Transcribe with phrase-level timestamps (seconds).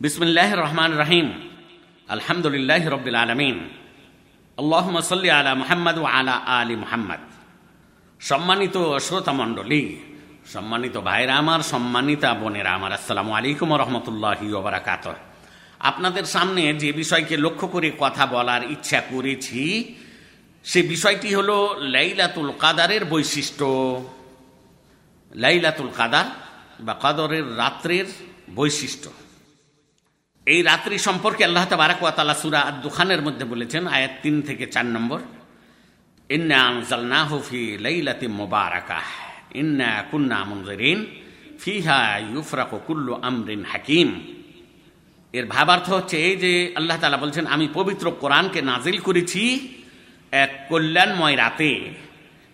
[0.00, 1.26] বিসমিল্লাহ রহমান রহিম
[2.08, 3.56] আলহামদুলিল্লাহ রবিল আলমিন।
[4.58, 7.22] আল্লাহ সাল্লি আলা মোহাম্মদ ও আলা আলী মোহাম্মদ।
[8.20, 9.84] সম্মানিত শ্রোতামণ্ডলী
[10.54, 15.04] সম্মানিত ভাইরা আমার, সম্মানিতা বোনেরা আমার, আসসালামু আলাইকুম রহমতুল্লাহি ওবরাকাত
[15.90, 19.62] আপনাদের সামনে যে বিষয়কে লক্ষ্য করে কথা বলার ইচ্ছা করেছি,
[20.64, 21.50] সে বিষয়টি হল
[21.94, 23.66] লাইলাতুল কাদারের বৈশিষ্ট্য।
[25.42, 26.26] লাইলাতুল কাদার
[26.86, 28.06] বা কাদরের রাত্রের
[28.58, 29.08] বৈশিষ্ট্য।
[30.52, 35.20] এই রাত্রি সম্পর্কে আল্লাহ তাবারাকালা সুরা দুখানের মধ্যে বলেছেন, আয়াত তিন থেকে চার নম্বর।
[36.30, 39.06] ইন্না আনজালনা হুফি লাইলাতি মোবারাকাহ,
[39.60, 40.98] ইন্না কুন্না মুনজিরিন,
[41.62, 42.00] ফিহা
[42.32, 44.08] ইউফরাকু কুল্লু আমরিন হাকিম।
[45.38, 49.42] এর ভাবার্থ হচ্ছে এই যে আল্লাহ তালা বলছেন, আমি পবিত্র কোরআনকে নাজিল করেছি
[50.44, 51.72] এক কল্যাণময় রাতে।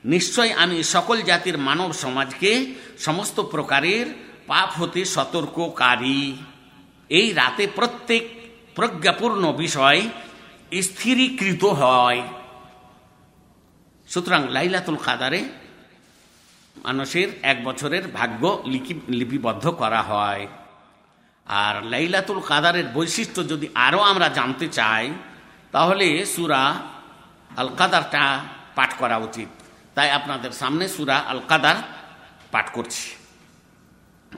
[0.04, 2.50] নিশ্চয় আমি সকল জাতির মানব সমাজকে
[3.06, 4.06] সমস্ত প্রকারের
[4.50, 6.22] পাপ হতে সতর্ককারী।
[7.10, 8.28] এই রাতে প্রত্যেক
[8.74, 10.08] প্রজ্ঞাপূর্ণ বিষয়
[10.82, 12.22] স্থিরীকৃত হয়।
[14.08, 15.44] সুতরাং লাইলাতুল কাদারে
[16.84, 20.46] মানুষের এক বছরের ভাগ্য লিপি লিপিবদ্ধ করা হয়।
[21.46, 25.12] আর লাইলাতুল কাদারের বৈশিষ্ট্য যদি আরও আমরা জানতে চাই,
[25.72, 26.74] তাহলে সুরা
[27.56, 29.48] আল কাদারটা পাঠ করা উচিত।
[29.94, 31.74] তাই আপনাদের সামনে সুরা আল কাদার
[32.50, 33.10] পাঠ করছি।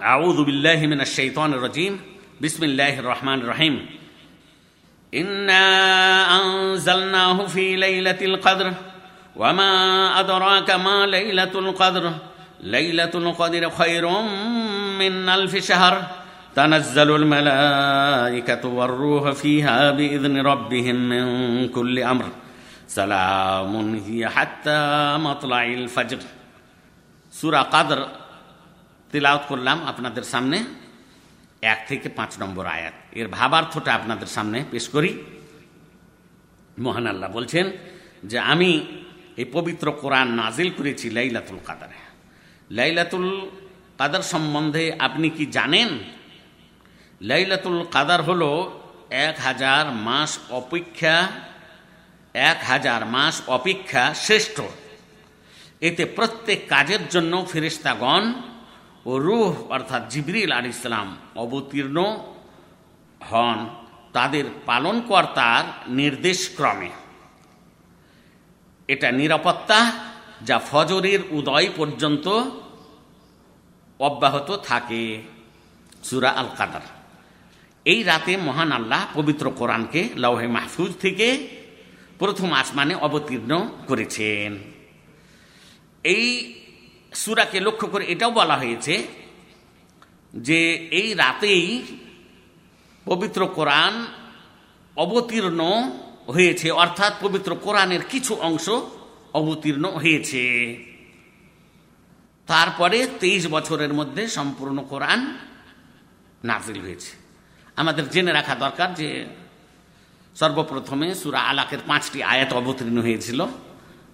[0.03, 1.99] আউদুবিল্লাহ মিনাশ শাইতানির রাজিম।
[2.42, 3.86] بسم الله الرحمن الرحيم
[5.14, 5.66] إنا
[6.42, 8.74] أنزلناه في ليلة القدر
[9.36, 9.72] وما
[10.20, 12.14] أدراك ما ليلة القدر
[12.64, 14.06] ليلة القدر خير
[15.00, 16.08] من ألف شهر
[16.56, 21.26] تنزل الملائكة والروح فيها بإذن ربهم من
[21.70, 22.26] كل أمر
[22.88, 24.80] سلام هي حتى
[25.18, 26.20] مطلع الفجر
[27.32, 28.00] سورة قدر
[29.12, 30.58] তিলাওত করলাম আপনাদের সামনে
[31.65, 35.23] এক থেকে পাঁচ নম্বর আয়াত। এর ভাবার্থটা আপনাদের সামনে পেশ করি।
[36.79, 37.73] মহান আল্লাহ বলছেন
[38.25, 38.87] যে, আমি
[39.37, 41.99] এই পবিত্র কোরআন নাজিল করেছি লাইলাতুল কাদারে।
[42.71, 43.51] লাইলাতুল
[43.99, 45.89] কাদার সম্বন্ধে আপনি কি জানেন?
[47.21, 48.43] লাইলাতুল কাদার হল
[49.11, 51.31] এক হাজার মাস অপেক্ষা,
[52.35, 54.61] এক হাজার মাস অপেক্ষা শ্রেষ্ঠ।
[55.81, 58.33] এতে প্রত্যেক কাজের জন্য ফেরিস্তাগণ
[59.07, 61.09] ও রুহ, অর্থাৎ জিবরিল আল ইসলাম
[61.45, 61.99] অবতীর্ণ
[63.21, 63.59] হন
[64.17, 65.65] তাদের পালনকর্তার
[66.01, 66.91] নির্দেশক্রমে।
[68.89, 69.79] এটা নিরাপত্তা
[70.49, 72.27] যা ফজরের উদয় পর্যন্ত
[74.01, 75.03] অব্যাহত থাকে,
[76.09, 76.85] সুরা আল কাদার
[77.87, 81.29] এই রাতে মহান আল্লাহ পবিত্র কোরআনকে লৌহে মাহফুজ থেকে
[82.21, 83.53] প্রথম আসমানে অবতীর্ণ
[83.89, 84.51] করেছেন।
[86.05, 86.27] এই
[87.15, 88.95] সুরাকে লক্ষ্য করে এটাও বলা হয়েছে
[90.35, 90.61] যে
[91.01, 91.83] এই রাতেই
[93.05, 94.07] পবিত্র কোরআন
[94.97, 95.61] অবতীর্ণ
[96.27, 98.67] হয়েছে, অর্থাৎ পবিত্র কোরআনের কিছু অংশ
[99.33, 100.43] অবতীর্ণ হয়েছে।
[102.47, 105.21] তারপরে তেইশ বছরের মধ্যে সম্পূর্ণ কোরআন
[106.45, 107.13] নাজিল হয়েছে।
[107.77, 109.09] আমাদের জেনে রাখা দরকার যে
[110.41, 113.41] সর্বপ্রথমে সুরা আলাকের পাঁচটি আয়াত অবতীর্ণ হয়েছিল।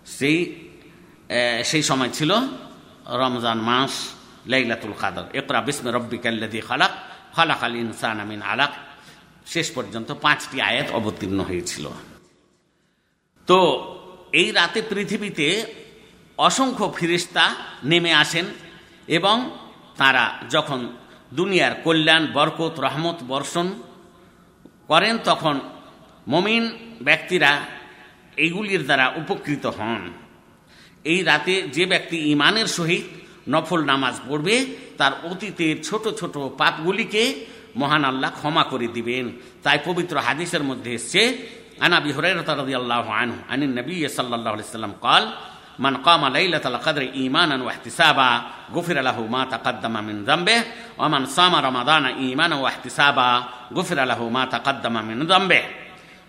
[0.06, 0.38] সেই
[1.64, 2.30] সেই সময় ছিল
[3.10, 3.92] রমজান মাস,
[4.46, 6.92] লাইলাতুল কাদর। একরা বিসমে রব্বিকাল্লাদি খালাক
[7.34, 8.72] খালাক আল ইনসান আমিন আলাক।
[9.46, 11.84] শেষ পর্যন্ত পাঁচটি আয়াত অবতীর্ণ হয়েছিল।
[13.46, 13.58] তো
[14.32, 15.46] এই রাতে পৃথিবীতে
[16.38, 17.54] অসংখ্য ফিরিস্তা
[17.84, 18.46] নেমে আসেন
[19.06, 19.36] এবং
[19.96, 20.80] তারা যখন
[21.34, 23.82] দুনিয়ার কল্যাণ, বরকত, রহমত বর্ষণ
[24.88, 25.60] করেন, তখন
[26.28, 26.64] মমিন
[27.02, 27.60] ব্যক্তিরা
[28.36, 30.12] এইগুলির দ্বারা উপকৃত হন।
[31.04, 33.04] এই রাতে যে ব্যক্তি ইমানের সহিত
[33.52, 34.56] নফল নামাজ পড়বে,
[34.98, 37.24] তার অতীতের ছোট ছোট পাপগুলিকে
[37.80, 39.26] মহান আল্লাহ ক্ষমা করে দিবেন।
[39.64, 41.22] তাই পবিত্র হাদিসের মধ্যে এসছে
[41.86, 45.24] আনাবি হরাইরতা রদি আল্লাহ আনহু, আনি নবী সাল্লাহ সাল্লাম কল,
[45.84, 48.28] মান কামা লাইলাতাল কদর ঈমানান ওয়া ইহতিসাবা
[48.74, 50.56] গুফির আলাহু মা তাকাদ্দামা মিন যামবে
[50.98, 53.28] ওয়া মান সামা রমাদানা ইমান ওয়া ইহতিসাবা
[53.76, 55.60] গুফিরা লাহু মা তাকাদ্দামা মিন যামবে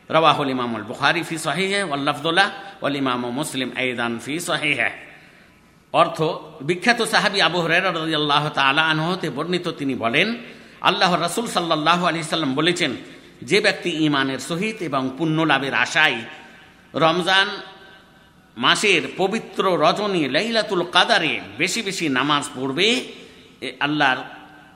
[0.09, 2.48] রওয়াহুল ইমামুল বুখারি ফি সহিহে ওয়াল্লাফদুল্লাহ
[2.81, 4.89] ওয়াল ইমাম মুসলিম এইদান ফি সহিহে।
[5.94, 6.19] অর্থ,
[6.68, 10.27] বিখ্যাত সাহাবি আবু হরাহ তাআলা আনহতে বর্ণিত তিনি বলেন
[10.89, 12.92] আল্লাহ রসুল সাল্লাল্লাহু আলি সাল্লাম বলেছেন,
[13.50, 16.19] যে ব্যক্তি ইমানের সহিত এবং পুণ্য লাভের আশায়
[17.03, 17.48] রমজান
[18.57, 22.88] মাসের পবিত্র রজনী লাইলাতুল কাদারে বেশি বেশি নামাজ পড়বে
[23.86, 24.19] আল্লাহর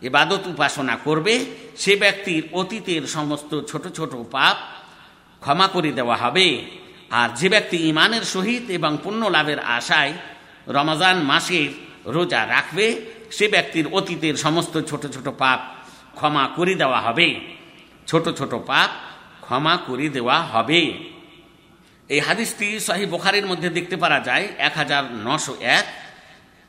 [0.07, 1.36] এবাদত উপাসনা করবে,
[1.83, 4.57] সে ব্যক্তির অতীতের সমস্ত ছোট ছোট পাপ
[5.46, 6.48] ক্ষমা করে দেওয়া হবে।
[7.20, 10.14] আর যে ব্যক্তি ইমানের সহিত এবং পুণ্য লাভের আশায়
[10.78, 11.70] রমজান মাসের
[12.16, 12.86] রোজা রাখবে,
[13.38, 15.60] সে ব্যক্তির অতীতের সমস্ত ছোট ছোট পাপ
[16.18, 17.28] ক্ষমা করে দেওয়া হবে।
[18.10, 18.90] ছোট ছোট পাপ
[19.46, 20.82] ক্ষমা করে দেওয়া হবে।
[22.10, 25.86] এই হাদিসটি শাহী বোখারের মধ্যে দেখতে পারা যায় এক হাজার নশো এক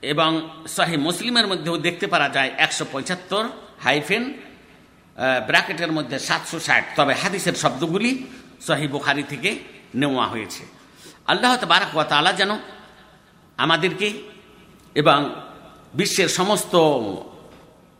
[0.03, 0.31] এবং
[0.77, 3.45] শাহী মুসলিমের মধ্যেও দেখতে পারা যায় একশো পঁচাত্তর
[3.85, 4.25] হাইফেন
[5.49, 8.11] ব্র্যাকেটের মধ্যে সাতশো ষাট। তবে হাদিসের শব্দগুলি
[8.61, 9.59] শাহী বোখারি থেকে
[9.95, 10.63] নেওয়া হয়েছে।
[11.27, 12.51] আল্লাহ তবারক তালা যেন
[13.57, 14.23] আমাদেরকে
[14.95, 15.19] এবং
[15.95, 16.75] বিশ্বের সমস্ত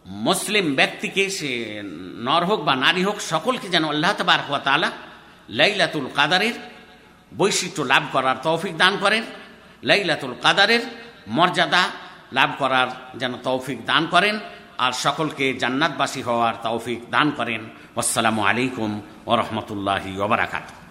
[0.07, 1.83] মুসলিম ব্যক্তিকে সে
[2.25, 4.91] নর হোক বা নারী হোক, সকলকে যেন আল্লাহ তবারক তালা
[5.49, 6.55] লাইলাতুল কাদারের
[7.37, 9.25] বৈশিষ্ট্য লাভ করার তৌফিক দান করেন।
[9.83, 10.81] লাইলাতুল কাদারের
[11.29, 11.91] মর্যাদা
[12.33, 14.39] লাভ করার যেন তৌফিক দান করেন।
[14.85, 17.63] আর সকলকে জান্নাতবাসী হওয়ার তৌফিক দান করেন।
[17.97, 18.91] আসসালামু আলাইকুম
[19.27, 20.86] ওরহমতুল্লাহি ওবরাকাতু